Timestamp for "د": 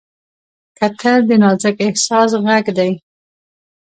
1.29-1.31